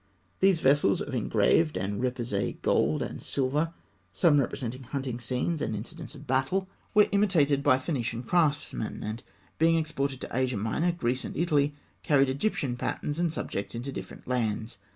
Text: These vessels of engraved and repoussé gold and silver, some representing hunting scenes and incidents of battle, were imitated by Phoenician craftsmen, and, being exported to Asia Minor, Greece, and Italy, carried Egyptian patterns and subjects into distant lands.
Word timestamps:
These 0.39 0.61
vessels 0.61 0.99
of 1.03 1.13
engraved 1.13 1.77
and 1.77 2.01
repoussé 2.01 2.59
gold 2.63 3.03
and 3.03 3.21
silver, 3.21 3.71
some 4.11 4.39
representing 4.39 4.81
hunting 4.81 5.19
scenes 5.19 5.61
and 5.61 5.75
incidents 5.75 6.15
of 6.15 6.25
battle, 6.25 6.67
were 6.95 7.07
imitated 7.11 7.61
by 7.61 7.77
Phoenician 7.77 8.23
craftsmen, 8.23 9.03
and, 9.03 9.21
being 9.59 9.75
exported 9.77 10.19
to 10.21 10.35
Asia 10.35 10.57
Minor, 10.57 10.91
Greece, 10.91 11.23
and 11.23 11.37
Italy, 11.37 11.75
carried 12.01 12.29
Egyptian 12.29 12.77
patterns 12.77 13.19
and 13.19 13.31
subjects 13.31 13.75
into 13.75 13.91
distant 13.91 14.27
lands. 14.27 14.79